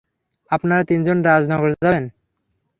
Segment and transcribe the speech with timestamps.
[0.51, 2.05] আপনারা তিনজন রাজনগর যাবেন।